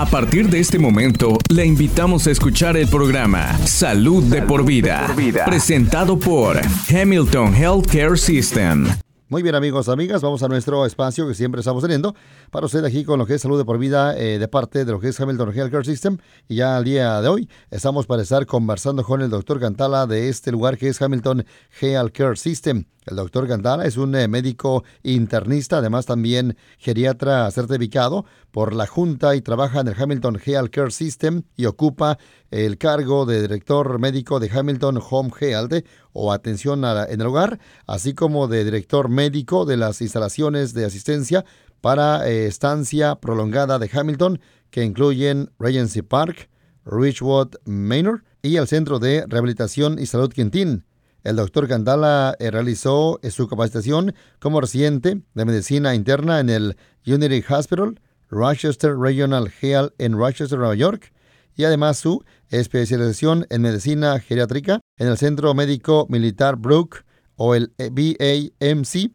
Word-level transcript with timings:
A 0.00 0.06
partir 0.06 0.48
de 0.48 0.60
este 0.60 0.78
momento, 0.78 1.36
le 1.50 1.66
invitamos 1.66 2.26
a 2.26 2.30
escuchar 2.30 2.74
el 2.78 2.88
programa 2.88 3.58
Salud, 3.66 4.24
de, 4.24 4.40
por 4.40 4.64
vida, 4.64 5.02
de 5.02 5.06
por 5.08 5.16
Vida, 5.16 5.44
presentado 5.44 6.18
por 6.18 6.58
Hamilton 6.90 7.54
Healthcare 7.54 8.16
System. 8.16 8.86
Muy 9.30 9.44
bien 9.44 9.54
amigos, 9.54 9.88
amigas, 9.88 10.22
vamos 10.22 10.42
a 10.42 10.48
nuestro 10.48 10.84
espacio 10.84 11.28
que 11.28 11.34
siempre 11.34 11.60
estamos 11.60 11.84
teniendo 11.84 12.16
para 12.50 12.66
usted 12.66 12.84
aquí 12.84 13.04
con 13.04 13.16
lo 13.16 13.26
que 13.26 13.34
es 13.34 13.40
salud 13.40 13.58
de 13.58 13.64
por 13.64 13.78
vida 13.78 14.18
eh, 14.18 14.40
de 14.40 14.48
parte 14.48 14.84
de 14.84 14.90
lo 14.90 14.98
que 14.98 15.06
es 15.06 15.20
Hamilton 15.20 15.52
Healthcare 15.54 15.84
System. 15.84 16.18
Y 16.48 16.56
ya 16.56 16.76
al 16.76 16.82
día 16.82 17.20
de 17.20 17.28
hoy 17.28 17.48
estamos 17.70 18.06
para 18.06 18.22
estar 18.22 18.44
conversando 18.44 19.04
con 19.04 19.22
el 19.22 19.30
doctor 19.30 19.60
Cantala 19.60 20.08
de 20.08 20.28
este 20.28 20.50
lugar 20.50 20.76
que 20.76 20.88
es 20.88 21.00
Hamilton 21.00 21.46
Healthcare 21.80 22.36
System. 22.36 22.86
El 23.06 23.16
doctor 23.16 23.46
Cantala 23.46 23.84
es 23.84 23.96
un 23.96 24.16
eh, 24.16 24.26
médico 24.26 24.82
internista, 25.04 25.78
además 25.78 26.06
también 26.06 26.56
geriatra 26.78 27.48
certificado 27.52 28.24
por 28.50 28.74
la 28.74 28.88
Junta 28.88 29.36
y 29.36 29.42
trabaja 29.42 29.80
en 29.80 29.88
el 29.88 29.94
Hamilton 29.96 30.40
Healthcare 30.44 30.90
System 30.90 31.42
y 31.56 31.66
ocupa 31.66 32.18
el 32.50 32.78
cargo 32.78 33.26
de 33.26 33.42
director 33.42 33.98
médico 33.98 34.40
de 34.40 34.50
Hamilton 34.50 35.00
Home 35.10 35.30
Health 35.40 35.84
o 36.12 36.32
atención 36.32 36.84
en 36.84 37.20
el 37.20 37.26
hogar, 37.26 37.60
así 37.86 38.14
como 38.14 38.48
de 38.48 38.64
director 38.64 39.08
médico 39.08 39.64
de 39.64 39.76
las 39.76 40.00
instalaciones 40.00 40.74
de 40.74 40.84
asistencia 40.84 41.44
para 41.80 42.28
eh, 42.28 42.46
estancia 42.46 43.16
prolongada 43.16 43.78
de 43.78 43.90
Hamilton, 43.92 44.40
que 44.70 44.84
incluyen 44.84 45.50
Regency 45.58 46.02
Park, 46.02 46.50
Richwood 46.84 47.56
Manor 47.64 48.24
y 48.42 48.56
el 48.56 48.66
Centro 48.66 48.98
de 48.98 49.24
Rehabilitación 49.28 49.98
y 49.98 50.06
Salud 50.06 50.32
Quintín. 50.32 50.84
El 51.22 51.36
doctor 51.36 51.68
Candala 51.68 52.34
eh, 52.38 52.50
realizó 52.50 53.20
eh, 53.22 53.30
su 53.30 53.46
capacitación 53.46 54.14
como 54.38 54.60
residente 54.60 55.20
de 55.34 55.44
medicina 55.44 55.94
interna 55.94 56.40
en 56.40 56.48
el 56.48 56.76
Unity 57.06 57.44
Hospital, 57.48 58.00
Rochester 58.30 58.96
Regional 58.96 59.52
Health 59.60 59.92
en 59.98 60.16
Rochester, 60.16 60.58
Nueva 60.58 60.74
York, 60.74 61.12
y 61.56 61.64
además 61.64 61.98
su 61.98 62.24
especialización 62.48 63.46
en 63.50 63.62
medicina 63.62 64.18
geriátrica 64.20 64.80
en 64.98 65.08
el 65.08 65.18
Centro 65.18 65.54
Médico 65.54 66.06
Militar 66.08 66.56
Brook 66.56 67.04
o 67.36 67.54
el 67.54 67.72
BAMC 67.78 69.12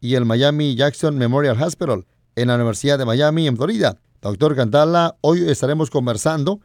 y 0.00 0.14
el 0.14 0.24
Miami 0.24 0.74
Jackson 0.74 1.16
Memorial 1.18 1.60
Hospital 1.62 2.06
en 2.36 2.48
la 2.48 2.54
Universidad 2.54 2.98
de 2.98 3.04
Miami 3.04 3.46
en 3.46 3.56
Florida. 3.56 3.98
Doctor 4.20 4.56
Cantala, 4.56 5.16
hoy 5.20 5.48
estaremos 5.48 5.90
conversando 5.90 6.60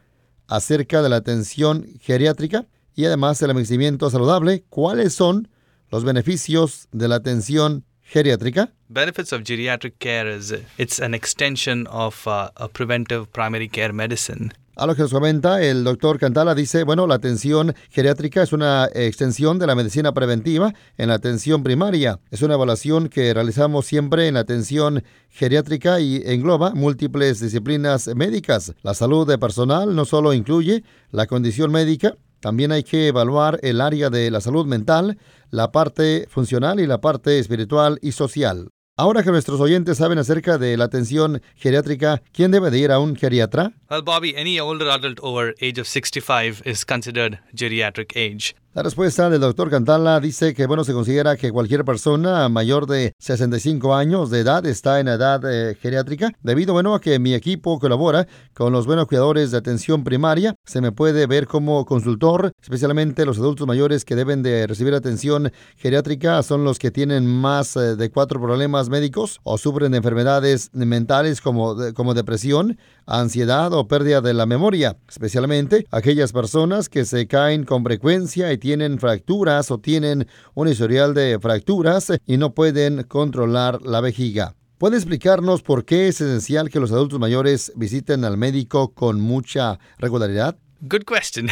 acerca 0.48 1.02
de 1.02 1.08
la 1.08 1.16
atención 1.16 1.86
geriátrica 2.00 2.66
y 2.94 3.04
además 3.04 3.40
el 3.42 3.50
envejecimiento 3.50 4.10
saludable. 4.10 4.64
¿Cuáles 4.68 5.14
son 5.14 5.48
los 5.90 6.04
beneficios 6.04 6.88
de 6.92 7.08
la 7.08 7.16
atención 7.16 7.84
geriátrica? 8.02 8.72
Benefits 8.88 9.32
of 9.32 9.42
geriatric 9.42 9.98
care 9.98 10.28
is 10.28 10.54
it's 10.78 11.00
an 11.00 11.14
extension 11.14 11.86
of 11.88 12.26
uh, 12.26 12.50
a 12.56 12.68
preventive 12.68 13.26
primary 13.32 13.68
care 13.68 13.92
medicine. 13.92 14.52
A 14.76 14.86
lo 14.86 14.96
que 14.96 15.02
nos 15.02 15.12
comenta 15.12 15.62
el 15.62 15.84
doctor 15.84 16.18
Cantala 16.18 16.52
dice, 16.52 16.82
bueno, 16.82 17.06
la 17.06 17.14
atención 17.14 17.74
geriátrica 17.90 18.42
es 18.42 18.52
una 18.52 18.88
extensión 18.92 19.60
de 19.60 19.68
la 19.68 19.76
medicina 19.76 20.12
preventiva 20.12 20.74
en 20.98 21.08
la 21.08 21.14
atención 21.14 21.62
primaria. 21.62 22.18
Es 22.32 22.42
una 22.42 22.54
evaluación 22.54 23.08
que 23.08 23.32
realizamos 23.32 23.86
siempre 23.86 24.26
en 24.26 24.34
la 24.34 24.40
atención 24.40 25.04
geriátrica 25.30 26.00
y 26.00 26.22
engloba 26.26 26.74
múltiples 26.74 27.38
disciplinas 27.38 28.08
médicas. 28.16 28.74
La 28.82 28.94
salud 28.94 29.28
de 29.28 29.38
personal 29.38 29.94
no 29.94 30.04
solo 30.04 30.32
incluye 30.32 30.82
la 31.12 31.26
condición 31.26 31.70
médica, 31.70 32.16
también 32.40 32.72
hay 32.72 32.82
que 32.82 33.06
evaluar 33.06 33.60
el 33.62 33.80
área 33.80 34.10
de 34.10 34.28
la 34.32 34.40
salud 34.40 34.66
mental, 34.66 35.18
la 35.50 35.70
parte 35.70 36.26
funcional 36.28 36.80
y 36.80 36.86
la 36.88 37.00
parte 37.00 37.38
espiritual 37.38 38.00
y 38.02 38.10
social. 38.10 38.73
Ahora 38.96 39.24
que 39.24 39.32
nuestros 39.32 39.60
oyentes 39.60 39.98
saben 39.98 40.18
acerca 40.18 40.56
de 40.56 40.76
la 40.76 40.84
atención 40.84 41.42
geriátrica, 41.56 42.22
¿quién 42.32 42.52
debe 42.52 42.70
de 42.70 42.78
ir 42.78 42.92
a 42.92 43.00
un 43.00 43.16
geriatra? 43.16 43.72
Well, 43.90 44.02
Bobby, 44.02 44.36
any 44.36 44.60
older 44.60 44.88
adult 44.88 45.18
over 45.20 45.52
age 45.60 45.80
of 45.80 45.88
65 45.88 46.62
is 46.64 46.84
considered 46.84 47.40
geriatric 47.52 48.14
age. 48.14 48.54
La 48.74 48.82
respuesta 48.82 49.30
del 49.30 49.40
doctor 49.40 49.70
Cantala 49.70 50.18
dice 50.18 50.52
que 50.52 50.66
bueno 50.66 50.82
se 50.82 50.92
considera 50.92 51.36
que 51.36 51.52
cualquier 51.52 51.84
persona 51.84 52.48
mayor 52.48 52.88
de 52.88 53.14
65 53.20 53.94
años 53.94 54.30
de 54.30 54.40
edad 54.40 54.66
está 54.66 54.98
en 54.98 55.06
edad 55.06 55.40
eh, 55.48 55.76
geriátrica 55.76 56.32
debido 56.42 56.72
bueno 56.72 56.92
a 56.92 57.00
que 57.00 57.20
mi 57.20 57.34
equipo 57.34 57.78
colabora 57.78 58.26
con 58.52 58.72
los 58.72 58.84
buenos 58.84 59.06
cuidadores 59.06 59.52
de 59.52 59.58
atención 59.58 60.02
primaria. 60.02 60.56
Se 60.64 60.80
me 60.80 60.90
puede 60.90 61.28
ver 61.28 61.46
como 61.46 61.84
consultor, 61.84 62.50
especialmente 62.60 63.24
los 63.24 63.38
adultos 63.38 63.64
mayores 63.64 64.04
que 64.04 64.16
deben 64.16 64.42
de 64.42 64.66
recibir 64.66 64.92
atención 64.94 65.52
geriátrica 65.76 66.42
son 66.42 66.64
los 66.64 66.80
que 66.80 66.90
tienen 66.90 67.28
más 67.28 67.76
eh, 67.76 67.94
de 67.94 68.10
cuatro 68.10 68.40
problemas 68.40 68.88
médicos 68.88 69.38
o 69.44 69.56
sufren 69.56 69.92
de 69.92 69.98
enfermedades 69.98 70.70
mentales 70.72 71.40
como, 71.40 71.76
como 71.94 72.12
depresión, 72.12 72.76
ansiedad 73.06 73.72
o 73.72 73.86
pérdida 73.86 74.20
de 74.20 74.34
la 74.34 74.46
memoria, 74.46 74.96
especialmente 75.08 75.86
aquellas 75.92 76.32
personas 76.32 76.88
que 76.88 77.04
se 77.04 77.28
caen 77.28 77.62
con 77.62 77.84
frecuencia 77.84 78.52
y 78.52 78.63
tienen 78.64 78.98
fracturas 78.98 79.70
o 79.70 79.76
tienen 79.76 80.26
un 80.54 80.68
historial 80.68 81.12
de 81.12 81.38
fracturas 81.38 82.10
y 82.24 82.38
no 82.38 82.54
pueden 82.54 83.02
controlar 83.02 83.82
la 83.82 84.00
vejiga. 84.00 84.54
¿Puede 84.78 84.96
explicarnos 84.96 85.60
por 85.60 85.84
qué 85.84 86.08
es 86.08 86.22
esencial 86.22 86.70
que 86.70 86.80
los 86.80 86.90
adultos 86.90 87.20
mayores 87.20 87.74
visiten 87.76 88.24
al 88.24 88.38
médico 88.38 88.94
con 88.94 89.20
mucha 89.20 89.78
regularidad? 89.98 90.56
Good 90.86 91.06
question. 91.06 91.48